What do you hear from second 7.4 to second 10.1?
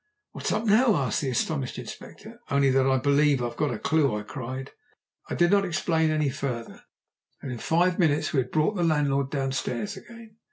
in five minutes we had brought the landlord downstairs